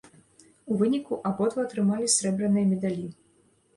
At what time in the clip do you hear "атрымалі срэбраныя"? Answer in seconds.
1.67-2.65